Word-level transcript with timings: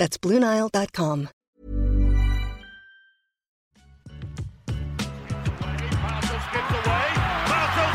That's 0.00 0.16
BlueNile.com. 0.16 1.28
Marshall 6.00 6.40
skips 6.48 6.72
away. 6.72 7.08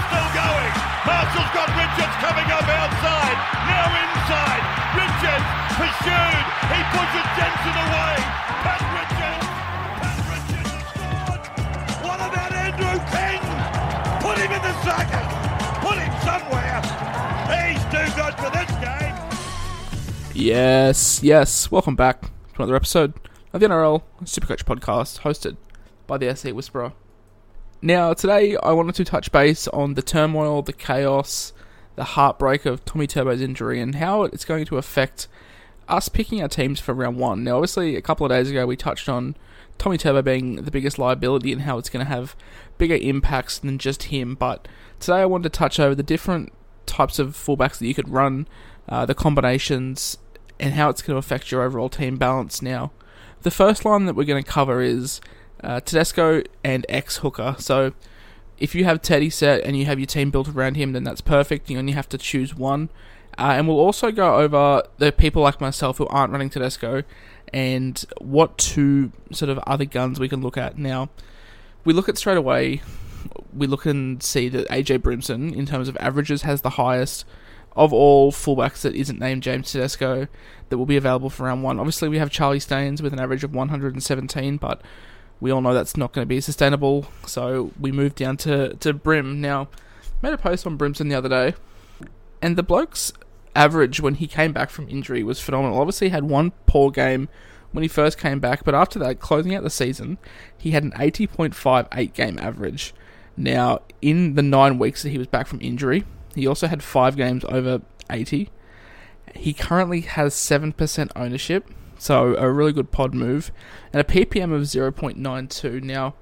Still 0.05 0.29
going. 0.37 0.73
Marshall's 1.09 1.49
got 1.57 1.65
Richards 1.73 2.15
coming 2.21 2.45
up 2.53 2.61
outside. 2.61 3.37
Now 3.65 3.89
inside. 4.05 4.63
Richards 5.01 5.49
pursued. 5.81 6.45
He 6.69 6.79
pushes 6.93 7.25
Jensen 7.41 7.73
away. 7.73 8.21
Pat 8.61 8.85
Richards. 8.85 9.49
Pat 9.97 10.21
Richards 10.29 10.77
has 10.77 10.85
scored. 10.93 11.41
What 12.05 12.21
about 12.21 12.53
Andrew 12.53 13.01
King? 13.09 13.41
Put 14.21 14.37
him 14.37 14.53
in 14.53 14.61
the. 14.61 14.73
Put 15.81 15.97
him 15.97 16.13
somewhere. 16.21 16.54
Yes, 20.35 21.23
yes. 21.23 21.71
Welcome 21.71 21.95
back 21.95 22.23
to 22.23 22.29
another 22.57 22.75
episode 22.75 23.13
of 23.53 23.61
the 23.61 23.67
NRL 23.67 24.03
Supercoach 24.23 24.65
podcast 24.65 25.21
hosted 25.21 25.55
by 26.07 26.17
the 26.17 26.35
SC 26.35 26.47
Whisperer. 26.47 26.91
Now, 27.81 28.13
today 28.13 28.57
I 28.57 28.73
wanted 28.73 28.95
to 28.95 29.05
touch 29.05 29.31
base 29.31 29.69
on 29.69 29.93
the 29.93 30.01
turmoil, 30.01 30.61
the 30.61 30.73
chaos, 30.73 31.53
the 31.95 32.03
heartbreak 32.03 32.65
of 32.65 32.83
Tommy 32.83 33.07
Turbo's 33.07 33.41
injury 33.41 33.79
and 33.79 33.95
how 33.95 34.23
it's 34.23 34.43
going 34.43 34.65
to 34.65 34.77
affect 34.77 35.29
us 35.87 36.09
picking 36.09 36.41
our 36.41 36.49
teams 36.49 36.81
for 36.81 36.93
round 36.93 37.15
one. 37.15 37.45
Now, 37.45 37.55
obviously, 37.55 37.95
a 37.95 38.01
couple 38.01 38.25
of 38.25 38.29
days 38.29 38.51
ago 38.51 38.67
we 38.67 38.75
touched 38.75 39.07
on 39.07 39.37
Tommy 39.77 39.97
Turbo 39.97 40.21
being 40.21 40.57
the 40.57 40.71
biggest 40.71 40.99
liability 40.99 41.53
and 41.53 41.61
how 41.61 41.77
it's 41.77 41.89
going 41.89 42.05
to 42.05 42.11
have 42.11 42.35
bigger 42.77 42.95
impacts 42.95 43.57
than 43.57 43.77
just 43.77 44.03
him, 44.03 44.35
but 44.35 44.67
today 44.99 45.21
I 45.21 45.25
wanted 45.27 45.53
to 45.53 45.57
touch 45.57 45.79
over 45.79 45.95
the 45.95 46.03
different 46.03 46.51
types 46.85 47.19
of 47.19 47.37
fullbacks 47.37 47.77
that 47.77 47.87
you 47.87 47.95
could 47.95 48.09
run, 48.09 48.49
uh, 48.89 49.05
the 49.05 49.15
combinations, 49.15 50.17
and 50.59 50.73
how 50.73 50.89
it's 50.89 51.01
going 51.01 51.15
to 51.15 51.19
affect 51.19 51.51
your 51.51 51.63
overall 51.63 51.89
team 51.89 52.17
balance. 52.17 52.61
Now, 52.61 52.91
the 53.41 53.51
first 53.51 53.85
line 53.85 54.05
that 54.05 54.15
we're 54.15 54.25
going 54.25 54.43
to 54.43 54.49
cover 54.49 54.81
is 54.81 55.21
uh, 55.63 55.79
Tedesco 55.79 56.43
and 56.63 56.85
ex 56.89 57.17
hooker. 57.17 57.55
So, 57.59 57.93
if 58.57 58.73
you 58.73 58.85
have 58.85 59.01
Teddy 59.01 59.29
set 59.29 59.63
and 59.63 59.77
you 59.77 59.85
have 59.85 59.99
your 59.99 60.05
team 60.05 60.31
built 60.31 60.47
around 60.47 60.75
him, 60.75 60.93
then 60.93 61.03
that's 61.03 61.21
perfect. 61.21 61.69
You 61.69 61.77
only 61.77 61.91
have 61.91 62.07
to 62.09 62.17
choose 62.17 62.55
one. 62.55 62.89
Uh, 63.37 63.53
and 63.57 63.67
we'll 63.67 63.79
also 63.79 64.11
go 64.11 64.37
over 64.37 64.83
the 64.97 65.11
people 65.11 65.41
like 65.41 65.59
myself 65.59 65.97
who 65.97 66.07
aren't 66.07 66.31
running 66.31 66.49
Tedesco 66.49 67.03
and 67.53 68.05
what 68.19 68.57
two 68.57 69.11
sort 69.31 69.49
of 69.49 69.57
other 69.59 69.85
guns 69.85 70.19
we 70.19 70.29
can 70.29 70.41
look 70.41 70.57
at. 70.57 70.77
Now, 70.77 71.09
we 71.83 71.93
look 71.93 72.07
at 72.07 72.17
straight 72.17 72.37
away, 72.37 72.81
we 73.53 73.67
look 73.67 73.85
and 73.85 74.23
see 74.23 74.49
that 74.49 74.67
AJ 74.69 74.99
Brimson, 74.99 75.53
in 75.53 75.65
terms 75.65 75.87
of 75.87 75.97
averages, 75.97 76.43
has 76.43 76.61
the 76.61 76.71
highest 76.71 77.25
of 77.75 77.91
all 77.91 78.31
fullbacks 78.31 78.81
that 78.81 78.95
isn't 78.95 79.19
named 79.19 79.43
James 79.43 79.71
Tedesco 79.71 80.27
that 80.69 80.77
will 80.77 80.85
be 80.85 80.97
available 80.97 81.29
for 81.29 81.43
round 81.43 81.63
one. 81.63 81.79
Obviously, 81.79 82.07
we 82.07 82.17
have 82.17 82.29
Charlie 82.29 82.59
Staines 82.59 83.01
with 83.01 83.13
an 83.13 83.19
average 83.19 83.43
of 83.43 83.53
117, 83.53 84.57
but 84.57 84.81
we 85.39 85.51
all 85.51 85.61
know 85.61 85.73
that's 85.73 85.97
not 85.97 86.13
going 86.13 86.23
to 86.23 86.29
be 86.29 86.39
sustainable. 86.39 87.07
So 87.27 87.71
we 87.79 87.91
move 87.91 88.15
down 88.15 88.37
to, 88.37 88.75
to 88.75 88.93
Brim. 88.93 89.41
Now, 89.41 89.67
made 90.21 90.33
a 90.33 90.37
post 90.37 90.65
on 90.65 90.77
Brimson 90.77 91.09
the 91.09 91.15
other 91.15 91.29
day, 91.29 91.53
and 92.41 92.55
the 92.55 92.63
bloke's 92.63 93.11
average 93.55 93.99
when 93.99 94.15
he 94.15 94.27
came 94.27 94.51
back 94.53 94.69
from 94.69 94.87
injury 94.89 95.23
was 95.23 95.41
phenomenal. 95.41 95.79
Obviously, 95.79 96.07
he 96.07 96.11
had 96.11 96.25
one 96.25 96.51
poor 96.65 96.91
game 96.91 97.27
when 97.71 97.81
he 97.81 97.87
first 97.89 98.17
came 98.17 98.39
back, 98.39 98.63
but 98.63 98.73
after 98.73 98.97
that, 98.99 99.19
closing 99.19 99.53
out 99.53 99.63
the 99.63 99.69
season, 99.69 100.17
he 100.57 100.71
had 100.71 100.83
an 100.83 100.91
80.58 100.91 102.13
game 102.13 102.39
average. 102.39 102.93
Now, 103.35 103.81
in 104.01 104.35
the 104.35 104.41
nine 104.41 104.79
weeks 104.79 105.03
that 105.03 105.09
he 105.09 105.17
was 105.17 105.27
back 105.27 105.47
from 105.47 105.59
injury, 105.61 106.05
he 106.35 106.47
also 106.47 106.67
had 106.67 106.83
five 106.83 107.15
games 107.15 107.43
over 107.45 107.81
80. 108.09 108.49
He 109.35 109.53
currently 109.53 110.01
has 110.01 110.33
7% 110.35 111.11
ownership, 111.15 111.69
so 111.97 112.35
a 112.35 112.51
really 112.51 112.73
good 112.73 112.91
pod 112.91 113.13
move, 113.13 113.51
and 113.91 114.01
a 114.01 114.03
PPM 114.03 114.53
of 114.53 114.63
0.92. 114.63 115.81
Now, 115.81 116.15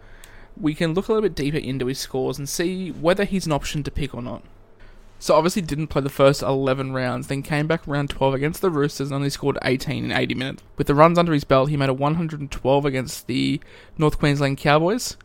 we 0.55 0.73
can 0.73 0.93
look 0.93 1.07
a 1.07 1.13
little 1.13 1.27
bit 1.27 1.35
deeper 1.35 1.57
into 1.57 1.87
his 1.87 1.99
scores 1.99 2.37
and 2.37 2.47
see 2.47 2.91
whether 2.91 3.23
he's 3.23 3.45
an 3.45 3.51
option 3.51 3.83
to 3.83 3.91
pick 3.91 4.13
or 4.13 4.21
not. 4.21 4.43
So 5.19 5.35
obviously 5.35 5.61
didn't 5.61 5.87
play 5.87 6.01
the 6.01 6.09
first 6.09 6.43
11 6.43 6.91
rounds, 6.91 7.27
then 7.27 7.43
came 7.43 7.65
back 7.65 7.87
round 7.87 8.09
12 8.09 8.33
against 8.33 8.61
the 8.61 8.69
Roosters 8.69 9.07
and 9.07 9.15
only 9.15 9.29
scored 9.29 9.57
18 9.63 10.03
in 10.03 10.11
80 10.11 10.35
minutes. 10.35 10.63
With 10.77 10.87
the 10.87 10.95
runs 10.95 11.17
under 11.17 11.31
his 11.31 11.45
belt, 11.45 11.69
he 11.69 11.77
made 11.77 11.87
a 11.87 11.93
112 11.93 12.85
against 12.85 13.27
the 13.27 13.61
North 13.97 14.19
Queensland 14.19 14.57
Cowboys, 14.57 15.15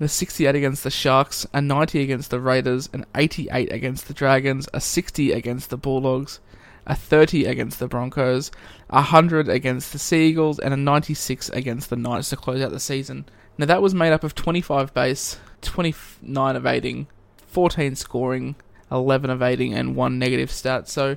a 0.00 0.08
68 0.08 0.54
against 0.54 0.84
the 0.84 0.90
Sharks, 0.90 1.46
a 1.52 1.60
90 1.60 2.02
against 2.02 2.30
the 2.30 2.40
Raiders, 2.40 2.88
an 2.92 3.04
88 3.14 3.72
against 3.72 4.08
the 4.08 4.14
Dragons, 4.14 4.68
a 4.72 4.80
60 4.80 5.32
against 5.32 5.70
the 5.70 5.76
Bulldogs, 5.76 6.40
a 6.86 6.94
30 6.96 7.44
against 7.44 7.78
the 7.78 7.88
Broncos, 7.88 8.50
a 8.88 8.96
100 8.96 9.48
against 9.48 9.92
the 9.92 9.98
Seagulls, 9.98 10.58
and 10.58 10.72
a 10.72 10.76
96 10.76 11.50
against 11.50 11.90
the 11.90 11.96
Knights 11.96 12.30
to 12.30 12.36
close 12.36 12.62
out 12.62 12.72
the 12.72 12.80
season. 12.80 13.26
Now 13.58 13.66
that 13.66 13.82
was 13.82 13.94
made 13.94 14.12
up 14.12 14.24
of 14.24 14.34
25 14.34 14.94
base, 14.94 15.38
29 15.60 16.56
evading, 16.56 17.06
14 17.46 17.94
scoring, 17.94 18.56
11 18.90 19.30
evading, 19.30 19.74
and 19.74 19.94
1 19.94 20.18
negative 20.18 20.50
stat. 20.50 20.88
So 20.88 21.16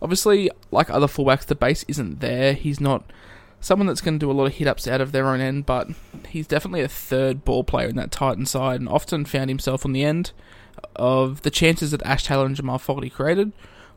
obviously, 0.00 0.50
like 0.70 0.88
other 0.88 1.08
fullbacks, 1.08 1.46
the 1.46 1.54
base 1.54 1.84
isn't 1.88 2.20
there. 2.20 2.52
He's 2.52 2.80
not 2.80 3.10
someone 3.60 3.86
that's 3.86 4.00
going 4.00 4.18
to 4.18 4.24
do 4.24 4.30
a 4.30 4.32
lot 4.32 4.46
of 4.46 4.54
hit 4.54 4.66
ups 4.66 4.88
out 4.88 5.00
of 5.00 5.12
their 5.12 5.28
own 5.28 5.40
end, 5.40 5.66
but 5.66 5.88
he's 6.28 6.46
definitely 6.46 6.80
a 6.80 6.88
third 6.88 7.44
ball 7.44 7.62
player 7.62 7.88
in 7.88 7.96
that 7.96 8.10
Titan 8.10 8.46
side 8.46 8.80
and 8.80 8.88
often 8.88 9.24
found 9.24 9.50
himself 9.50 9.84
on 9.84 9.92
the 9.92 10.02
end 10.02 10.32
of 10.96 11.42
the 11.42 11.50
chances 11.50 11.90
that 11.90 12.02
Ash 12.02 12.24
Taylor 12.24 12.46
and 12.46 12.56
Jamal 12.56 12.78
Fogarty 12.78 13.10
created, 13.10 13.52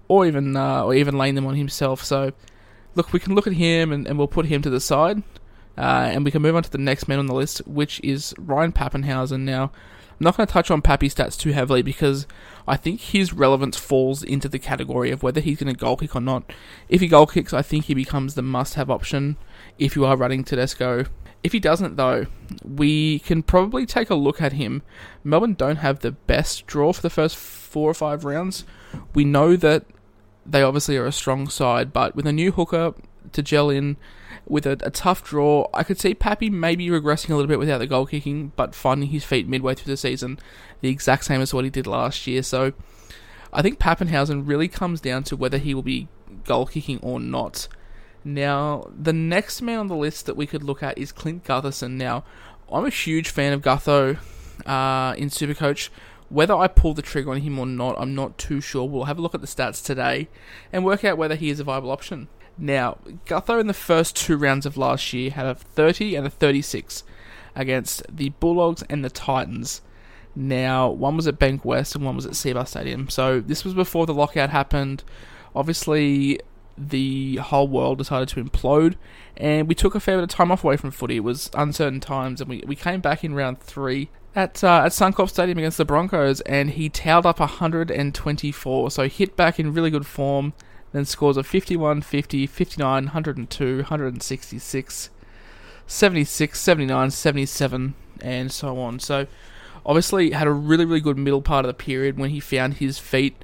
or 0.07 0.25
even 0.25 0.55
uh, 0.57 0.83
or 0.83 0.93
even 0.93 1.17
laying 1.17 1.35
them 1.35 1.45
on 1.45 1.55
himself. 1.55 2.03
So, 2.03 2.33
look, 2.95 3.13
we 3.13 3.19
can 3.19 3.35
look 3.35 3.47
at 3.47 3.53
him 3.53 3.91
and, 3.91 4.05
and 4.05 4.17
we'll 4.17 4.27
put 4.27 4.47
him 4.47 4.61
to 4.63 4.69
the 4.69 4.81
side, 4.81 5.23
uh, 5.77 6.09
and 6.11 6.25
we 6.25 6.31
can 6.31 6.41
move 6.41 6.55
on 6.55 6.63
to 6.63 6.71
the 6.71 6.77
next 6.77 7.07
man 7.07 7.19
on 7.19 7.27
the 7.27 7.35
list, 7.35 7.59
which 7.65 8.01
is 8.01 8.33
Ryan 8.37 8.73
Papenhuyzen. 8.73 9.41
Now, 9.41 9.71
I'm 10.23 10.25
not 10.25 10.37
going 10.37 10.47
to 10.47 10.53
touch 10.53 10.71
on 10.71 10.81
Pappy 10.81 11.09
stats 11.09 11.37
too 11.37 11.51
heavily 11.51 11.81
because 11.81 12.27
I 12.65 12.77
think 12.77 13.01
his 13.01 13.33
relevance 13.33 13.77
falls 13.77 14.23
into 14.23 14.47
the 14.47 14.57
category 14.57 15.11
of 15.11 15.21
whether 15.21 15.41
he's 15.41 15.59
going 15.59 15.73
to 15.73 15.77
goal 15.77 15.97
kick 15.97 16.15
or 16.15 16.21
not. 16.21 16.49
If 16.87 17.01
he 17.01 17.09
goal 17.09 17.25
kicks, 17.25 17.51
I 17.51 17.61
think 17.61 17.85
he 17.85 17.93
becomes 17.93 18.35
the 18.35 18.41
must-have 18.41 18.89
option 18.89 19.35
if 19.77 19.97
you 19.97 20.05
are 20.05 20.15
running 20.15 20.45
Tedesco. 20.45 21.07
If 21.43 21.51
he 21.51 21.59
doesn't, 21.59 21.97
though, 21.97 22.27
we 22.63 23.19
can 23.19 23.43
probably 23.43 23.85
take 23.85 24.09
a 24.09 24.15
look 24.15 24.41
at 24.41 24.53
him. 24.53 24.81
Melbourne 25.25 25.55
don't 25.55 25.75
have 25.75 25.99
the 25.99 26.13
best 26.13 26.67
draw 26.67 26.93
for 26.93 27.01
the 27.01 27.09
first 27.09 27.35
four 27.35 27.89
or 27.89 27.93
five 27.93 28.23
rounds. 28.23 28.63
We 29.13 29.25
know 29.25 29.57
that 29.57 29.83
they 30.45 30.63
obviously 30.63 30.95
are 30.95 31.05
a 31.05 31.11
strong 31.11 31.49
side, 31.49 31.91
but 31.91 32.15
with 32.15 32.27
a 32.27 32.31
new 32.31 32.53
hooker 32.53 32.93
to 33.33 33.41
gel 33.41 33.69
in, 33.69 33.97
with 34.45 34.65
a, 34.65 34.77
a, 34.81 34.89
tough 34.89 35.23
draw, 35.23 35.67
I 35.73 35.83
could 35.83 35.99
see 35.99 36.13
Pappy 36.13 36.49
maybe 36.49 36.87
regressing 36.87 37.29
a 37.29 37.35
little 37.35 37.47
bit 37.47 37.59
without 37.59 37.77
the 37.77 37.87
goal 37.87 38.05
kicking, 38.05 38.51
but 38.55 38.75
finding 38.75 39.09
his 39.09 39.23
feet 39.23 39.47
midway 39.47 39.75
through 39.75 39.91
the 39.91 39.97
season, 39.97 40.39
the 40.81 40.89
exact 40.89 41.25
same 41.25 41.41
as 41.41 41.53
what 41.53 41.63
he 41.63 41.69
did 41.69 41.87
last 41.87 42.27
year. 42.27 42.43
So 42.43 42.73
I 43.51 43.61
think 43.61 43.79
Papenhuyzen 43.79 44.47
really 44.47 44.67
comes 44.67 44.99
down 44.99 45.23
to 45.25 45.35
whether 45.35 45.57
he 45.57 45.73
will 45.73 45.83
be 45.83 46.07
goal 46.43 46.65
kicking 46.65 46.99
or 47.01 47.19
not. 47.19 47.67
Now, 48.25 48.89
the 48.97 49.13
next 49.13 49.61
man 49.61 49.79
on 49.79 49.87
the 49.87 49.95
list 49.95 50.25
that 50.25 50.37
we 50.37 50.47
could 50.47 50.63
look 50.63 50.81
at 50.81 50.97
is 50.97 51.11
Clint 51.11 51.43
Gutherson. 51.43 51.91
Now, 51.91 52.23
I'm 52.71 52.85
a 52.85 52.89
huge 52.89 53.29
fan 53.29 53.53
of 53.53 53.61
Gutho 53.61 54.17
uh, 54.65 55.13
in 55.17 55.29
Supercoach. 55.29 55.89
Whether 56.29 56.55
I 56.55 56.67
pull 56.67 56.93
the 56.93 57.01
trigger 57.01 57.31
on 57.31 57.41
him 57.41 57.59
or 57.59 57.65
not, 57.65 57.95
I'm 57.97 58.15
not 58.15 58.37
too 58.37 58.59
sure. 58.59 58.87
We'll 58.87 59.03
have 59.03 59.19
a 59.19 59.21
look 59.21 59.35
at 59.35 59.41
the 59.41 59.47
stats 59.47 59.83
today 59.83 60.29
and 60.71 60.83
work 60.83 61.03
out 61.03 61.17
whether 61.17 61.35
he 61.35 61.49
is 61.49 61.59
a 61.59 61.63
viable 61.63 61.91
option. 61.91 62.27
Now, 62.57 62.97
Gutho 63.25 63.59
in 63.59 63.67
the 63.67 63.73
first 63.73 64.15
two 64.15 64.37
rounds 64.37 64.65
of 64.65 64.77
last 64.77 65.11
year 65.13 65.31
had 65.31 65.45
a 65.45 65.55
30 65.55 66.15
and 66.15 66.27
a 66.27 66.29
36 66.29 67.03
against 67.55 68.03
the 68.15 68.29
Bulldogs 68.29 68.83
and 68.89 69.03
the 69.03 69.09
Titans. 69.09 69.81
Now, 70.35 70.89
one 70.89 71.15
was 71.15 71.27
at 71.27 71.39
Bankwest 71.39 71.95
and 71.95 72.05
one 72.05 72.15
was 72.15 72.25
at 72.25 72.33
Cbus 72.33 72.69
Stadium. 72.69 73.09
So 73.09 73.39
this 73.39 73.63
was 73.63 73.73
before 73.73 74.05
the 74.05 74.13
lockout 74.13 74.49
happened. 74.49 75.03
Obviously, 75.55 76.39
the 76.77 77.37
whole 77.37 77.67
world 77.67 77.99
decided 77.99 78.29
to 78.29 78.43
implode, 78.43 78.95
and 79.37 79.67
we 79.67 79.75
took 79.75 79.93
a 79.93 79.99
fair 79.99 80.17
bit 80.17 80.23
of 80.23 80.29
time 80.29 80.51
off 80.51 80.63
away 80.63 80.77
from 80.77 80.89
footy. 80.89 81.17
It 81.17 81.23
was 81.23 81.51
uncertain 81.53 81.99
times, 81.99 82.41
and 82.41 82.49
we, 82.49 82.63
we 82.65 82.75
came 82.75 82.99
back 82.99 83.23
in 83.23 83.35
round 83.35 83.59
three 83.59 84.09
at 84.35 84.63
uh, 84.63 84.81
at 84.85 84.91
Suncorp 84.91 85.29
Stadium 85.29 85.59
against 85.59 85.77
the 85.77 85.85
Broncos, 85.85 86.41
and 86.41 86.71
he 86.71 86.89
tailed 86.89 87.27
up 87.27 87.39
124. 87.39 88.91
So 88.91 89.07
hit 89.07 89.35
back 89.35 89.59
in 89.59 89.73
really 89.73 89.91
good 89.91 90.07
form 90.07 90.53
then 90.93 91.05
scores 91.05 91.35
of 91.35 91.45
51, 91.45 92.01
50, 92.01 92.47
59, 92.47 93.03
102, 93.05 93.77
166. 93.77 95.09
76, 95.85 96.59
79, 96.59 97.11
77, 97.11 97.93
and 98.21 98.51
so 98.51 98.79
on. 98.79 98.99
So, 98.99 99.27
obviously, 99.85 100.31
had 100.31 100.47
a 100.47 100.51
really, 100.51 100.85
really 100.85 101.01
good 101.01 101.17
middle 101.17 101.41
part 101.41 101.65
of 101.65 101.67
the 101.67 101.73
period 101.73 102.17
when 102.17 102.29
he 102.29 102.39
found 102.39 102.75
his 102.75 102.99
feet 102.99 103.35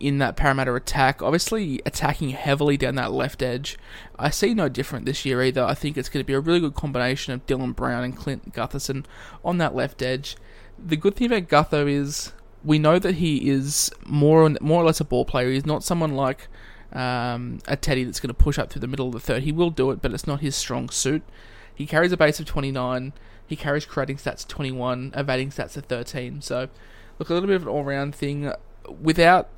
in 0.00 0.18
that 0.18 0.36
Parramatta 0.36 0.74
attack. 0.74 1.22
Obviously, 1.22 1.80
attacking 1.86 2.30
heavily 2.30 2.76
down 2.76 2.96
that 2.96 3.12
left 3.12 3.42
edge. 3.42 3.78
I 4.18 4.30
see 4.30 4.54
no 4.54 4.68
different 4.68 5.06
this 5.06 5.24
year 5.24 5.42
either. 5.42 5.64
I 5.64 5.74
think 5.74 5.96
it's 5.96 6.08
going 6.08 6.22
to 6.22 6.26
be 6.26 6.34
a 6.34 6.40
really 6.40 6.60
good 6.60 6.74
combination 6.74 7.32
of 7.32 7.46
Dylan 7.46 7.74
Brown 7.74 8.04
and 8.04 8.16
Clint 8.16 8.52
Gutherson 8.52 9.04
on 9.44 9.58
that 9.58 9.74
left 9.74 10.02
edge. 10.02 10.36
The 10.78 10.96
good 10.96 11.16
thing 11.16 11.32
about 11.32 11.48
Gutho 11.48 11.88
is 11.88 12.32
we 12.64 12.78
know 12.78 12.98
that 12.98 13.16
he 13.16 13.48
is 13.48 13.90
more 14.04 14.48
more 14.60 14.82
or 14.82 14.86
less 14.86 15.00
a 15.00 15.04
ball 15.04 15.24
player. 15.24 15.50
He's 15.50 15.64
not 15.64 15.84
someone 15.84 16.14
like 16.14 16.48
um, 16.92 17.58
a 17.66 17.76
Teddy 17.76 18.04
that's 18.04 18.20
going 18.20 18.28
to 18.28 18.34
push 18.34 18.58
up 18.58 18.70
through 18.70 18.80
the 18.80 18.86
middle 18.86 19.08
of 19.08 19.12
the 19.12 19.20
third. 19.20 19.42
He 19.42 19.52
will 19.52 19.70
do 19.70 19.90
it, 19.90 20.00
but 20.00 20.12
it's 20.12 20.26
not 20.26 20.40
his 20.40 20.56
strong 20.56 20.88
suit. 20.88 21.22
He 21.74 21.86
carries 21.86 22.12
a 22.12 22.16
base 22.16 22.40
of 22.40 22.46
29. 22.46 23.12
He 23.46 23.56
carries 23.56 23.84
creating 23.84 24.16
stats 24.16 24.46
21, 24.46 25.12
evading 25.14 25.50
stats 25.50 25.76
of 25.76 25.84
13. 25.84 26.42
So, 26.42 26.68
look, 27.18 27.28
a 27.28 27.34
little 27.34 27.46
bit 27.46 27.56
of 27.56 27.62
an 27.62 27.68
all 27.68 27.84
round 27.84 28.14
thing. 28.14 28.52
Without 29.00 29.48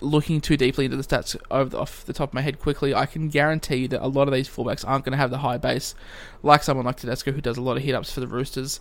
looking 0.00 0.40
too 0.40 0.56
deeply 0.56 0.86
into 0.86 0.96
the 0.96 1.02
stats 1.02 1.36
the, 1.70 1.78
off 1.78 2.04
the 2.04 2.12
top 2.12 2.30
of 2.30 2.34
my 2.34 2.40
head 2.40 2.58
quickly, 2.58 2.94
I 2.94 3.06
can 3.06 3.28
guarantee 3.28 3.86
that 3.86 4.04
a 4.04 4.08
lot 4.08 4.28
of 4.28 4.34
these 4.34 4.48
fullbacks 4.48 4.86
aren't 4.86 5.04
going 5.04 5.12
to 5.12 5.18
have 5.18 5.30
the 5.30 5.38
high 5.38 5.58
base, 5.58 5.94
like 6.42 6.62
someone 6.62 6.86
like 6.86 6.96
Tedesco 6.96 7.32
who 7.32 7.40
does 7.40 7.56
a 7.56 7.62
lot 7.62 7.76
of 7.76 7.82
hit 7.82 7.94
ups 7.94 8.12
for 8.12 8.20
the 8.20 8.26
Roosters. 8.26 8.80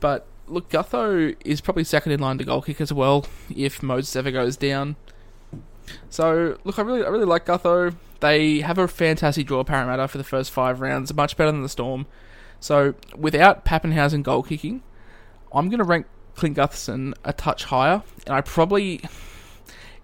But 0.00 0.26
look, 0.46 0.68
Gutho 0.68 1.36
is 1.44 1.60
probably 1.60 1.84
second 1.84 2.12
in 2.12 2.20
line 2.20 2.38
to 2.38 2.44
goal 2.44 2.62
kick 2.62 2.80
as 2.80 2.92
well 2.92 3.26
if 3.54 3.82
Moses 3.82 4.14
ever 4.16 4.30
goes 4.30 4.56
down. 4.56 4.96
So 6.10 6.58
look, 6.64 6.78
I 6.78 6.82
really, 6.82 7.04
I 7.04 7.08
really 7.08 7.24
like 7.24 7.46
Gutho. 7.46 7.94
They 8.20 8.60
have 8.60 8.78
a 8.78 8.86
fantastic 8.86 9.46
draw 9.46 9.64
Parramatta 9.64 10.08
for 10.08 10.18
the 10.18 10.24
first 10.24 10.50
five 10.50 10.80
rounds, 10.80 11.12
much 11.14 11.36
better 11.36 11.50
than 11.50 11.62
the 11.62 11.68
Storm. 11.68 12.06
So 12.60 12.94
without 13.16 13.64
Papenhuyzen 13.64 14.22
goal 14.22 14.42
kicking, 14.42 14.82
I'm 15.52 15.68
going 15.68 15.78
to 15.78 15.84
rank 15.84 16.06
Clint 16.34 16.56
Gutherson 16.56 17.14
a 17.24 17.32
touch 17.32 17.64
higher, 17.64 18.02
and 18.26 18.34
I 18.34 18.40
probably 18.40 19.00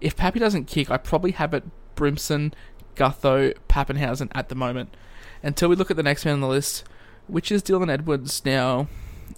if 0.01 0.15
Pappy 0.15 0.39
doesn't 0.39 0.65
kick, 0.65 0.89
I 0.89 0.97
probably 0.97 1.31
have 1.31 1.53
it 1.53 1.63
Brimson, 1.95 2.53
Gutho, 2.95 3.53
Papenhuyzen 3.67 4.29
at 4.33 4.49
the 4.49 4.55
moment. 4.55 4.95
Until 5.43 5.69
we 5.69 5.75
look 5.75 5.91
at 5.91 5.97
the 5.97 6.03
next 6.03 6.25
man 6.25 6.35
on 6.35 6.41
the 6.41 6.47
list, 6.47 6.83
which 7.27 7.51
is 7.51 7.63
Dylan 7.63 7.91
Edwards. 7.91 8.43
Now, 8.45 8.87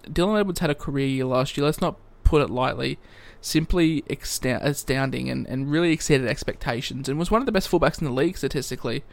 Dylan 0.04 0.40
Edwards 0.40 0.60
had 0.60 0.70
a 0.70 0.76
career 0.76 1.08
year 1.08 1.26
last 1.26 1.58
year. 1.58 1.66
Let's 1.66 1.82
not 1.82 1.98
put 2.24 2.42
it 2.42 2.50
lightly. 2.50 2.98
Simply 3.42 4.04
astounding 4.08 5.30
and, 5.30 5.48
and 5.48 5.72
really 5.72 5.92
exceeded 5.92 6.28
expectations 6.28 7.10
and 7.10 7.18
was 7.18 7.32
one 7.32 7.42
of 7.42 7.48
the 7.48 7.52
best 7.52 7.70
fullbacks 7.70 8.00
in 8.00 8.06
the 8.06 8.14
league 8.14 8.38
statistically. 8.38 9.04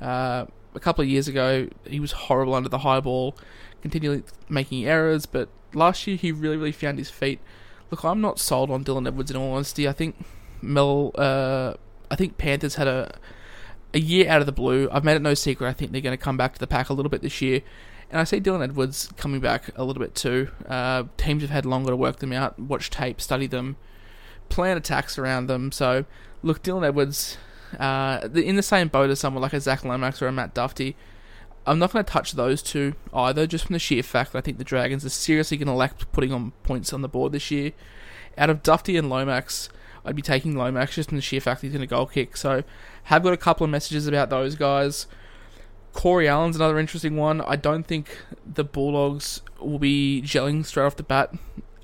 Uh, 0.00 0.46
a 0.74 0.80
couple 0.80 1.02
of 1.02 1.08
years 1.08 1.26
ago, 1.28 1.68
he 1.86 1.98
was 1.98 2.12
horrible 2.12 2.54
under 2.54 2.68
the 2.68 2.78
high 2.78 3.00
ball, 3.00 3.36
continually 3.82 4.22
making 4.48 4.86
errors, 4.86 5.26
but 5.26 5.48
last 5.74 6.06
year 6.06 6.16
he 6.16 6.30
really, 6.30 6.56
really 6.56 6.72
found 6.72 6.98
his 6.98 7.10
feet. 7.10 7.40
Look, 7.90 8.04
I'm 8.04 8.20
not 8.20 8.38
sold 8.38 8.70
on 8.70 8.84
Dylan 8.84 9.06
Edwards 9.06 9.30
in 9.30 9.36
all 9.36 9.54
honesty. 9.54 9.88
I 9.88 9.92
think 9.92 10.14
Mel, 10.62 11.12
uh, 11.16 11.74
I 12.10 12.16
think 12.16 12.38
Panthers 12.38 12.76
had 12.76 12.86
a 12.86 13.18
a 13.92 13.98
year 13.98 14.28
out 14.28 14.40
of 14.40 14.46
the 14.46 14.52
blue. 14.52 14.88
I've 14.92 15.04
made 15.04 15.16
it 15.16 15.22
no 15.22 15.34
secret. 15.34 15.68
I 15.68 15.72
think 15.72 15.92
they're 15.92 16.00
going 16.00 16.16
to 16.16 16.22
come 16.22 16.36
back 16.36 16.54
to 16.54 16.60
the 16.60 16.66
pack 16.66 16.88
a 16.88 16.92
little 16.92 17.10
bit 17.10 17.22
this 17.22 17.40
year, 17.42 17.62
and 18.10 18.20
I 18.20 18.24
see 18.24 18.40
Dylan 18.40 18.62
Edwards 18.62 19.08
coming 19.16 19.40
back 19.40 19.70
a 19.76 19.84
little 19.84 20.00
bit 20.00 20.14
too. 20.14 20.48
Uh, 20.68 21.04
teams 21.16 21.42
have 21.42 21.50
had 21.50 21.64
longer 21.64 21.90
to 21.90 21.96
work 21.96 22.18
them 22.18 22.32
out, 22.32 22.58
watch 22.58 22.90
tape, 22.90 23.20
study 23.20 23.46
them, 23.46 23.76
plan 24.48 24.76
attacks 24.76 25.18
around 25.18 25.46
them. 25.46 25.70
So 25.72 26.04
look, 26.42 26.62
Dylan 26.62 26.86
Edwards, 26.86 27.38
uh, 27.78 28.28
in 28.34 28.56
the 28.56 28.62
same 28.62 28.88
boat 28.88 29.10
as 29.10 29.20
someone 29.20 29.42
like 29.42 29.52
a 29.52 29.60
Zach 29.60 29.84
Lomax 29.84 30.20
or 30.20 30.26
a 30.26 30.32
Matt 30.32 30.54
Dufty. 30.54 30.96
I'm 31.66 31.78
not 31.78 31.92
going 31.92 32.04
to 32.04 32.10
touch 32.10 32.32
those 32.32 32.62
two 32.62 32.94
either, 33.12 33.46
just 33.46 33.66
from 33.66 33.74
the 33.74 33.78
sheer 33.78 34.02
fact 34.02 34.32
that 34.32 34.38
I 34.38 34.40
think 34.40 34.58
the 34.58 34.64
Dragons 34.64 35.04
are 35.04 35.10
seriously 35.10 35.56
going 35.56 35.68
to 35.68 35.74
lack 35.74 36.10
putting 36.10 36.32
on 36.32 36.52
points 36.62 36.92
on 36.92 37.02
the 37.02 37.08
board 37.08 37.32
this 37.32 37.50
year. 37.50 37.72
Out 38.38 38.50
of 38.50 38.62
Dufty 38.62 38.98
and 38.98 39.10
Lomax, 39.10 39.68
I'd 40.04 40.16
be 40.16 40.22
taking 40.22 40.56
Lomax 40.56 40.94
just 40.94 41.10
from 41.10 41.18
the 41.18 41.22
sheer 41.22 41.40
fact 41.40 41.60
he's 41.60 41.72
going 41.72 41.82
to 41.82 41.86
goal 41.86 42.06
kick. 42.06 42.36
So, 42.36 42.64
have 43.04 43.22
got 43.22 43.34
a 43.34 43.36
couple 43.36 43.64
of 43.64 43.70
messages 43.70 44.06
about 44.06 44.30
those 44.30 44.54
guys. 44.56 45.06
Corey 45.92 46.28
Allan's 46.28 46.56
another 46.56 46.78
interesting 46.78 47.16
one. 47.16 47.40
I 47.42 47.56
don't 47.56 47.86
think 47.86 48.18
the 48.46 48.64
Bulldogs 48.64 49.42
will 49.58 49.78
be 49.78 50.22
gelling 50.24 50.64
straight 50.64 50.84
off 50.84 50.96
the 50.96 51.02
bat 51.02 51.34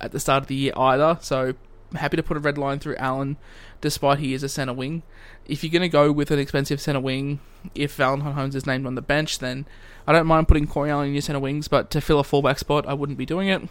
at 0.01 0.13
the 0.13 0.21
start 0.21 0.45
of 0.45 0.49
the 0.49 0.55
year 0.55 0.73
either. 0.77 1.19
So, 1.21 1.55
happy 1.95 2.17
to 2.17 2.23
put 2.23 2.37
a 2.37 2.41
red 2.41 2.59
line 2.59 2.79
through 2.79 2.97
Allan, 2.97 3.37
despite 3.81 4.19
he 4.19 4.35
is 4.35 4.43
a 4.43 4.49
centre 4.49 4.73
wing. 4.73 5.03
If 5.47 5.63
you're 5.63 5.73
going 5.73 5.83
to 5.83 5.89
go 5.89 6.13
with 6.13 6.31
an 6.31 6.39
expensive 6.39 6.81
centre 6.81 7.01
wing, 7.01 7.41
if 7.75 7.95
Valentine 7.95 8.33
Holmes 8.33 8.55
is 8.55 8.67
named 8.67 8.87
on 8.87 8.95
the 8.95 9.03
bench, 9.03 9.39
then 9.39 9.67
I 10.07 10.13
don't 10.13 10.27
mind 10.27 10.49
putting 10.49 10.67
Corey 10.67 10.91
Allan 10.91 11.09
in 11.09 11.15
your 11.15 11.23
centre 11.23 11.41
wings, 11.41 11.69
but 11.69 11.91
to 11.91 12.01
fill 12.01 12.21
a 12.21 12.25
fullback 12.25 12.59
spot, 12.59 12.87
I 12.87 12.95
wouldn't 12.95 13.19
be 13.19 13.27
doing 13.27 13.49
it. 13.49 13.63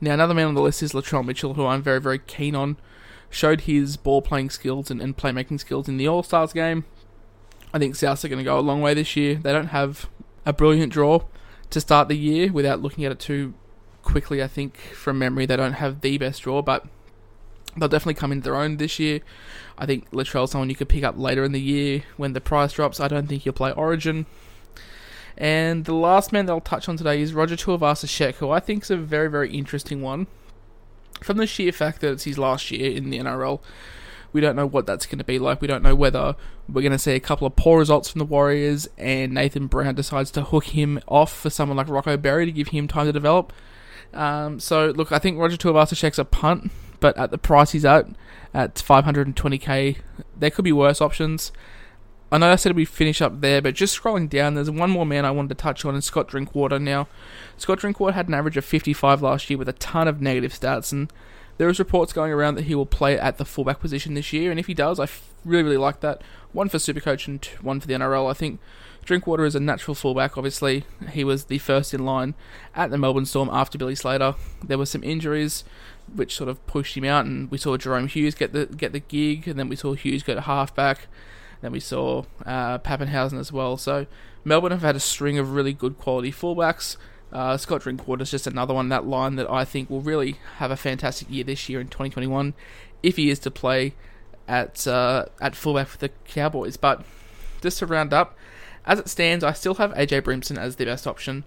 Now, 0.00 0.14
another 0.14 0.34
man 0.34 0.46
on 0.46 0.54
the 0.54 0.62
list 0.62 0.82
is 0.82 0.92
Latrell 0.92 1.24
Mitchell, 1.24 1.54
who 1.54 1.66
I'm 1.66 1.82
very, 1.82 2.00
very 2.00 2.18
keen 2.18 2.54
on 2.54 2.76
showed 3.30 3.62
his 3.62 3.96
ball 3.96 4.20
playing 4.20 4.50
skills 4.50 4.90
and, 4.90 5.00
and 5.00 5.16
playmaking 5.16 5.60
skills 5.60 5.88
in 5.88 5.96
the 5.96 6.08
All 6.08 6.22
Stars 6.22 6.52
game. 6.52 6.84
I 7.72 7.78
think 7.78 7.94
Souths 7.94 8.24
are 8.24 8.28
going 8.28 8.38
to 8.38 8.44
go 8.44 8.58
a 8.58 8.60
long 8.60 8.80
way 8.80 8.94
this 8.94 9.16
year. 9.16 9.36
They 9.36 9.52
don't 9.52 9.68
have 9.68 10.08
a 10.44 10.52
brilliant 10.52 10.92
draw 10.92 11.22
to 11.70 11.80
start 11.80 12.08
the 12.08 12.16
year 12.16 12.52
without 12.52 12.82
looking 12.82 13.04
at 13.04 13.12
it 13.12 13.20
too 13.20 13.54
quickly. 14.02 14.42
I 14.42 14.48
think 14.48 14.76
from 14.78 15.18
memory 15.18 15.46
they 15.46 15.56
don't 15.56 15.74
have 15.74 16.00
the 16.00 16.18
best 16.18 16.42
draw, 16.42 16.62
but 16.62 16.84
they'll 17.76 17.88
definitely 17.88 18.14
come 18.14 18.32
into 18.32 18.44
their 18.44 18.56
own 18.56 18.78
this 18.78 18.98
year. 18.98 19.20
I 19.78 19.86
think 19.86 20.10
Latrell's 20.10 20.50
someone 20.50 20.68
you 20.68 20.76
could 20.76 20.88
pick 20.88 21.04
up 21.04 21.16
later 21.16 21.44
in 21.44 21.52
the 21.52 21.60
year 21.60 22.02
when 22.16 22.32
the 22.32 22.40
price 22.40 22.72
drops. 22.72 22.98
I 23.00 23.08
don't 23.08 23.28
think 23.28 23.42
he'll 23.42 23.52
play 23.52 23.72
Origin. 23.72 24.26
And 25.38 25.84
the 25.84 25.94
last 25.94 26.32
man 26.32 26.46
that 26.46 26.52
I'll 26.52 26.60
touch 26.60 26.88
on 26.88 26.96
today 26.96 27.22
is 27.22 27.32
Roger 27.32 27.56
Tuivasa-Sheck, 27.56 28.34
who 28.36 28.50
I 28.50 28.60
think 28.60 28.82
is 28.82 28.90
a 28.90 28.96
very, 28.96 29.30
very 29.30 29.50
interesting 29.56 30.02
one 30.02 30.26
from 31.22 31.36
the 31.36 31.46
sheer 31.46 31.72
fact 31.72 32.00
that 32.00 32.12
it's 32.12 32.24
his 32.24 32.38
last 32.38 32.70
year 32.70 32.90
in 32.90 33.10
the 33.10 33.18
NRL, 33.18 33.60
we 34.32 34.40
don't 34.40 34.56
know 34.56 34.66
what 34.66 34.86
that's 34.86 35.06
going 35.06 35.18
to 35.18 35.24
be 35.24 35.38
like. 35.38 35.60
We 35.60 35.66
don't 35.68 35.82
know 35.82 35.94
whether 35.94 36.36
we're 36.68 36.82
going 36.82 36.92
to 36.92 36.98
see 36.98 37.12
a 37.12 37.20
couple 37.20 37.46
of 37.46 37.56
poor 37.56 37.78
results 37.78 38.10
from 38.10 38.20
the 38.20 38.24
Warriors 38.24 38.88
and 38.96 39.32
Nathan 39.32 39.66
Brown 39.66 39.94
decides 39.94 40.30
to 40.32 40.42
hook 40.42 40.66
him 40.66 41.00
off 41.08 41.32
for 41.32 41.50
someone 41.50 41.76
like 41.76 41.88
Rocco 41.88 42.16
Berry 42.16 42.46
to 42.46 42.52
give 42.52 42.68
him 42.68 42.88
time 42.88 43.06
to 43.06 43.12
develop. 43.12 43.52
Um, 44.12 44.60
so, 44.60 44.90
look, 44.90 45.12
I 45.12 45.18
think 45.18 45.38
Roger 45.38 45.56
Tuivasa-Sheck's 45.56 46.18
a 46.18 46.24
punt, 46.24 46.70
but 47.00 47.16
at 47.16 47.30
the 47.30 47.38
price 47.38 47.72
he's 47.72 47.84
at, 47.84 48.06
at 48.52 48.76
520k, 48.76 49.98
there 50.36 50.50
could 50.50 50.64
be 50.64 50.72
worse 50.72 51.00
options. 51.00 51.52
I 52.32 52.38
know 52.38 52.52
I 52.52 52.56
said 52.56 52.76
we 52.76 52.84
finish 52.84 53.20
up 53.20 53.40
there, 53.40 53.60
but 53.60 53.74
just 53.74 54.00
scrolling 54.00 54.28
down, 54.28 54.54
there's 54.54 54.70
one 54.70 54.90
more 54.90 55.06
man 55.06 55.24
I 55.24 55.32
wanted 55.32 55.48
to 55.48 55.54
touch 55.56 55.84
on, 55.84 55.94
and 55.94 56.04
Scott 56.04 56.28
Drinkwater. 56.28 56.78
Now, 56.78 57.08
Scott 57.56 57.80
Drinkwater 57.80 58.14
had 58.14 58.28
an 58.28 58.34
average 58.34 58.56
of 58.56 58.64
55 58.64 59.22
last 59.22 59.50
year 59.50 59.58
with 59.58 59.68
a 59.68 59.74
ton 59.74 60.06
of 60.06 60.20
negative 60.20 60.52
stats, 60.52 60.92
and 60.92 61.12
there 61.60 61.68
is 61.68 61.78
reports 61.78 62.14
going 62.14 62.32
around 62.32 62.54
that 62.54 62.64
he 62.64 62.74
will 62.74 62.86
play 62.86 63.18
at 63.18 63.36
the 63.36 63.44
fullback 63.44 63.80
position 63.80 64.14
this 64.14 64.32
year, 64.32 64.50
and 64.50 64.58
if 64.58 64.66
he 64.66 64.72
does, 64.72 64.98
I 64.98 65.06
really, 65.44 65.64
really 65.64 65.76
like 65.76 66.00
that. 66.00 66.22
One 66.52 66.70
for 66.70 66.78
Supercoach 66.78 67.28
and 67.28 67.44
one 67.60 67.80
for 67.80 67.86
the 67.86 67.92
NRL. 67.92 68.30
I 68.30 68.32
think 68.32 68.60
Drinkwater 69.04 69.44
is 69.44 69.54
a 69.54 69.60
natural 69.60 69.94
fullback. 69.94 70.38
Obviously, 70.38 70.84
he 71.10 71.22
was 71.22 71.44
the 71.44 71.58
first 71.58 71.92
in 71.92 72.06
line 72.06 72.32
at 72.74 72.90
the 72.90 72.96
Melbourne 72.96 73.26
Storm 73.26 73.50
after 73.52 73.76
Billy 73.76 73.94
Slater. 73.94 74.36
There 74.64 74.78
were 74.78 74.86
some 74.86 75.04
injuries 75.04 75.62
which 76.10 76.34
sort 76.34 76.48
of 76.48 76.66
pushed 76.66 76.96
him 76.96 77.04
out, 77.04 77.26
and 77.26 77.50
we 77.50 77.58
saw 77.58 77.76
Jahrome 77.76 78.08
Hughes 78.08 78.34
get 78.34 78.54
the 78.54 78.64
get 78.64 78.92
the 78.92 79.00
gig, 79.00 79.46
and 79.46 79.58
then 79.58 79.68
we 79.68 79.76
saw 79.76 79.92
Hughes 79.92 80.22
go 80.22 80.34
to 80.34 80.40
halfback. 80.40 81.08
Then 81.60 81.72
we 81.72 81.80
saw 81.80 82.24
uh, 82.46 82.78
Papenhuyzen 82.78 83.38
as 83.38 83.52
well. 83.52 83.76
So 83.76 84.06
Melbourne 84.44 84.72
have 84.72 84.80
had 84.80 84.96
a 84.96 85.00
string 85.00 85.38
of 85.38 85.52
really 85.52 85.74
good 85.74 85.98
quality 85.98 86.32
fullbacks. 86.32 86.96
Uh, 87.32 87.56
Scott 87.56 87.82
Drinkwater 87.82 88.22
is 88.22 88.30
just 88.30 88.46
another 88.46 88.74
one 88.74 88.88
that 88.88 89.06
line 89.06 89.36
that 89.36 89.50
I 89.50 89.64
think 89.64 89.88
will 89.88 90.00
really 90.00 90.36
have 90.56 90.70
a 90.70 90.76
fantastic 90.76 91.30
year 91.30 91.44
this 91.44 91.68
year 91.68 91.80
in 91.80 91.86
2021 91.86 92.54
if 93.02 93.16
he 93.16 93.30
is 93.30 93.38
to 93.40 93.50
play 93.50 93.94
at 94.48 94.86
uh, 94.86 95.26
at 95.40 95.54
fullback 95.54 95.86
for 95.86 95.98
the 95.98 96.10
Cowboys. 96.26 96.76
But 96.76 97.04
just 97.60 97.78
to 97.78 97.86
round 97.86 98.12
up, 98.12 98.36
as 98.84 98.98
it 98.98 99.08
stands, 99.08 99.44
I 99.44 99.52
still 99.52 99.74
have 99.74 99.92
AJ 99.92 100.22
Brimson 100.22 100.58
as 100.58 100.76
the 100.76 100.84
best 100.84 101.06
option. 101.06 101.44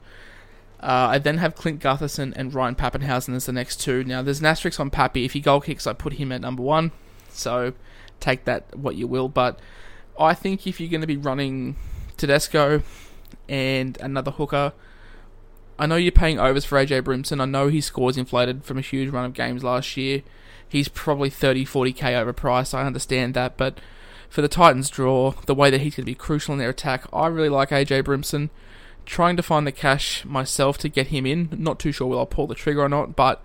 Uh, 0.80 1.12
I 1.12 1.18
then 1.18 1.38
have 1.38 1.56
Clint 1.56 1.82
Gutherson 1.82 2.34
and 2.36 2.54
Ryan 2.54 2.76
Papenhuyzen 2.76 3.34
as 3.36 3.46
the 3.46 3.54
next 3.54 3.80
two. 3.80 4.04
Now, 4.04 4.22
there's 4.22 4.42
an 4.42 4.46
asterisk 4.46 4.80
on 4.80 4.90
Pappy. 4.90 5.24
If 5.24 5.32
he 5.32 5.40
goal 5.40 5.62
kicks, 5.62 5.88
I 5.88 5.94
put 5.94 6.14
him 6.14 6.32
at 6.32 6.42
number 6.42 6.62
one. 6.62 6.92
So 7.30 7.74
take 8.20 8.44
that 8.46 8.76
what 8.78 8.96
you 8.96 9.08
will. 9.08 9.30
But 9.30 9.60
I 10.20 10.34
think 10.34 10.68
if 10.68 10.82
you're 10.82 10.90
going 10.90 11.02
to 11.02 11.08
be 11.08 11.18
running 11.18 11.78
Tedesco 12.18 12.84
and 13.48 13.98
another 14.02 14.32
hooker, 14.32 14.74
I 15.78 15.86
know 15.86 15.96
you're 15.96 16.12
paying 16.12 16.40
overs 16.40 16.66
for 16.66 16.78
AJ 16.78 17.04
Brimson. 17.04 17.42
I 17.42 17.46
know 17.46 17.68
his 17.68 17.86
scores 17.86 18.18
inflated 18.18 18.64
from 18.64 18.78
a 18.78 18.82
huge 18.82 19.10
run 19.10 19.26
of 19.26 19.34
games 19.34 19.64
last 19.64 19.98
year. 19.98 20.22
He's 20.68 20.88
probably 20.88 21.30
30, 21.30 21.66
40k 21.66 21.96
overpriced. 21.96 22.74
I 22.74 22.86
understand 22.86 23.34
that, 23.34 23.58
but 23.58 23.80
for 24.30 24.42
the 24.42 24.48
Titans' 24.48 24.90
draw, 24.90 25.32
the 25.46 25.54
way 25.54 25.70
that 25.70 25.82
he's 25.82 25.96
going 25.96 26.06
to 26.06 26.12
be 26.12 26.16
crucial 26.16 26.54
in 26.54 26.60
their 26.60 26.70
attack, 26.70 27.06
I 27.14 27.28
really 27.28 27.50
like 27.50 27.70
AJ 27.70 28.04
Brimson. 28.04 28.50
Trying 29.06 29.36
to 29.38 29.44
find 29.44 29.68
the 29.68 29.72
cash 29.72 30.24
myself 30.26 30.78
to 30.80 30.90
get 30.90 31.08
him 31.08 31.26
in. 31.26 31.50
Not 31.58 31.78
too 31.78 31.92
sure 31.92 32.08
will 32.08 32.22
I 32.22 32.26
pull 32.26 32.48
the 32.48 32.56
trigger 32.56 32.82
or 32.82 32.90
not, 32.90 33.16
but 33.16 33.44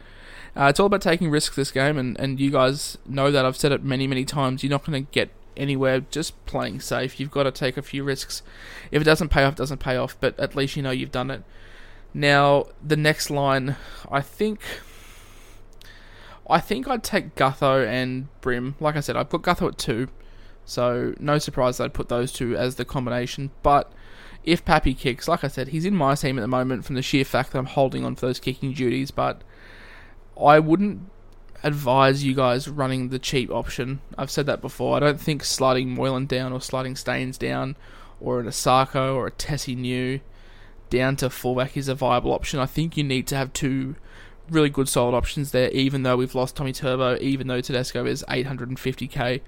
uh, 0.57 0.67
it's 0.67 0.81
all 0.81 0.87
about 0.87 1.03
taking 1.03 1.31
risks 1.31 1.57
this 1.57 1.71
game, 1.71 1.99
and, 1.99 2.19
and 2.19 2.41
you 2.41 2.51
guys 2.51 2.97
know 3.07 3.31
that 3.31 3.45
I've 3.45 3.57
said 3.57 3.73
it 3.73 3.83
many, 3.83 4.07
many 4.07 4.25
times. 4.25 4.63
You're 4.63 4.71
not 4.71 4.85
going 4.85 5.05
to 5.05 5.11
get 5.13 5.31
anywhere. 5.57 6.01
Just 6.01 6.47
playing 6.47 6.81
safe. 6.81 7.21
You've 7.21 7.31
got 7.31 7.43
to 7.43 7.53
take 7.53 7.77
a 7.77 7.83
few 7.83 8.05
risks. 8.05 8.43
If 8.91 9.03
it 9.03 9.05
doesn't 9.05 9.29
pay 9.29 9.45
off, 9.45 9.55
it 9.55 9.59
doesn't 9.59 9.79
pay 9.79 9.97
off. 9.97 10.17
But 10.21 10.39
at 10.39 10.57
least 10.57 10.77
you 10.77 10.83
know 10.83 10.91
you've 10.91 11.13
done 11.13 11.31
it. 11.31 11.43
Now 12.19 12.65
the 12.85 12.97
next 12.97 13.31
line, 13.31 13.77
I 14.11 14.23
think. 14.23 14.61
I 16.51 16.59
think 16.59 16.89
I'd 16.89 17.05
take 17.05 17.37
Gutho 17.37 17.87
and 17.87 18.27
Brim. 18.41 18.75
Like 18.81 18.97
I 18.97 19.01
said, 19.01 19.17
I've 19.17 19.29
got 19.29 19.43
Gutho 19.43 19.69
at 19.69 19.79
two, 19.79 20.09
so 20.65 21.15
no 21.21 21.39
surprise 21.39 21.79
I'd 21.79 21.95
put 21.95 22.09
those 22.09 22.33
two 22.33 22.57
as 22.57 22.75
the 22.75 22.85
combination. 22.85 23.53
But 23.63 23.93
if 24.43 24.65
Pappy 24.65 24.95
kicks, 24.95 25.29
like 25.29 25.45
I 25.45 25.49
said, 25.49 25.69
he's 25.69 25.85
in 25.85 25.95
my 25.95 26.17
team 26.17 26.41
at 26.41 26.43
the 26.43 26.49
moment 26.49 26.85
from 26.85 26.97
the 26.97 27.03
sheer 27.03 27.25
fact 27.25 27.53
that 27.53 27.59
I'm 27.61 27.67
holding 27.67 28.05
on 28.05 28.17
for 28.17 28.27
those 28.27 28.41
kicking 28.41 28.73
duties. 28.73 29.13
But 29.13 29.43
I 30.37 30.59
wouldn't 30.59 31.09
advise 31.63 32.25
you 32.25 32.35
guys 32.35 32.67
running 32.67 33.11
the 33.11 33.21
cheap 33.21 33.49
option. 33.49 34.01
I've 34.17 34.33
said 34.33 34.47
that 34.47 34.61
before. 34.61 34.97
I 34.97 35.01
don't 35.01 35.21
think 35.21 35.45
sliding 35.45 35.95
Moylan 35.95 36.27
down 36.27 36.53
or 36.53 36.61
sliding 36.61 36.97
Staines 36.97 37.39
down 37.39 37.77
or 38.21 38.41
an 38.41 38.47
Asako 38.47 39.15
or 39.15 39.29
a 39.29 39.31
Tesi 39.31 39.77
Niu 39.77 40.19
down 40.91 41.17
to 41.17 41.31
fullback 41.31 41.77
is 41.77 41.89
a 41.89 41.95
viable 41.95 42.33
option. 42.33 42.61
I 42.61 42.67
think 42.67 42.97
you 42.97 43.05
need 43.05 43.27
to 43.29 43.37
have 43.37 43.53
two 43.53 43.97
really 44.51 44.71
good 44.71 44.89
solid 44.89 45.15
options 45.15 45.51
there, 45.51 45.71
even 45.71 46.03
though 46.03 46.17
we've 46.17 46.35
lost 46.35 46.57
Tommy 46.57 46.73
Turbo, 46.73 47.19
even 47.21 47.47
though 47.47 47.61
Tedesco 47.61 48.07
is 48.07 48.25
850k. 48.29 49.41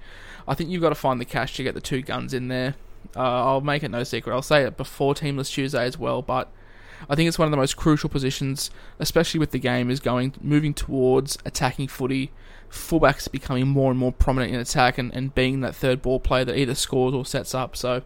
I 0.47 0.53
think 0.53 0.69
you've 0.69 0.81
got 0.81 0.89
to 0.89 0.95
find 0.95 1.19
the 1.19 1.25
cash 1.25 1.55
to 1.55 1.63
get 1.63 1.73
the 1.73 1.81
two 1.81 2.01
guns 2.01 2.33
in 2.33 2.47
there. 2.47 2.75
Uh, 3.15 3.45
I'll 3.45 3.61
make 3.61 3.83
it 3.83 3.91
no 3.91 4.03
secret. 4.03 4.33
I'll 4.33 4.41
say 4.41 4.63
it 4.63 4.77
before 4.77 5.13
Teamless 5.13 5.51
Tuesday 5.51 5.85
as 5.85 5.97
well, 5.97 6.21
but 6.21 6.51
I 7.09 7.15
think 7.15 7.27
it's 7.27 7.39
one 7.39 7.47
of 7.47 7.51
the 7.51 7.57
most 7.57 7.77
crucial 7.77 8.09
positions, 8.09 8.69
especially 8.99 9.39
with 9.39 9.51
the 9.51 9.59
game 9.59 9.89
is 9.89 9.99
going 9.99 10.33
moving 10.41 10.73
towards 10.73 11.37
attacking 11.45 11.87
footy. 11.87 12.31
Fullbacks 12.69 13.29
becoming 13.29 13.67
more 13.67 13.91
and 13.91 13.99
more 13.99 14.13
prominent 14.13 14.53
in 14.53 14.59
attack 14.59 14.97
and, 14.97 15.13
and 15.13 15.35
being 15.35 15.61
that 15.61 15.75
third 15.75 16.01
ball 16.01 16.19
player 16.19 16.45
that 16.45 16.57
either 16.57 16.75
scores 16.75 17.13
or 17.13 17.25
sets 17.25 17.53
up. 17.53 17.75
So 17.75 18.03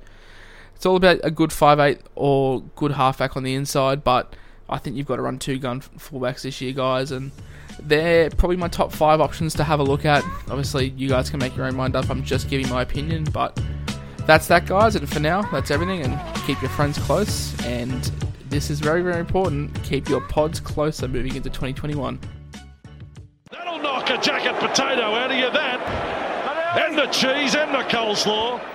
it's 0.75 0.85
all 0.85 0.95
about 0.95 1.19
a 1.23 1.31
good 1.31 1.53
five 1.53 1.79
eight 1.79 2.01
or 2.15 2.61
good 2.75 2.91
halfback 2.91 3.37
on 3.37 3.43
the 3.43 3.55
inside, 3.55 4.03
but 4.03 4.35
I 4.69 4.77
think 4.77 4.95
you've 4.95 5.07
got 5.07 5.17
to 5.17 5.21
run 5.21 5.39
two 5.39 5.59
gun 5.59 5.81
fullbacks 5.81 6.41
this 6.41 6.59
year, 6.59 6.73
guys, 6.73 7.11
and 7.11 7.31
they're 7.79 8.29
probably 8.31 8.57
my 8.57 8.67
top 8.67 8.91
five 8.91 9.21
options 9.21 9.53
to 9.55 9.63
have 9.63 9.79
a 9.79 9.83
look 9.83 10.05
at. 10.05 10.23
Obviously, 10.49 10.89
you 10.89 11.09
guys 11.09 11.29
can 11.29 11.39
make 11.39 11.55
your 11.55 11.65
own 11.65 11.75
mind 11.75 11.95
up. 11.95 12.09
I'm 12.09 12.23
just 12.23 12.49
giving 12.49 12.67
my 12.69 12.81
opinion, 12.81 13.25
but 13.25 13.59
that's 14.25 14.47
that, 14.47 14.65
guys. 14.65 14.95
And 14.95 15.07
for 15.07 15.19
now, 15.19 15.43
that's 15.43 15.71
everything. 15.71 16.01
And 16.01 16.19
keep 16.45 16.61
your 16.61 16.71
friends 16.71 16.97
close. 16.97 17.59
And 17.63 18.03
this 18.49 18.69
is 18.69 18.79
very, 18.79 19.01
very 19.01 19.19
important. 19.19 19.81
Keep 19.83 20.09
your 20.09 20.21
pods 20.21 20.59
closer 20.59 21.07
moving 21.07 21.35
into 21.35 21.49
2021. 21.49 22.19
That'll 23.51 23.79
knock 23.79 24.09
a 24.09 24.17
jacket 24.17 24.59
potato 24.59 25.13
out 25.13 25.31
of 25.31 25.37
you, 25.37 25.51
that. 25.51 26.85
And 26.87 26.97
the 26.97 27.07
cheese 27.07 27.55
and 27.55 27.73
the 27.73 27.87
coleslaw. 27.89 28.74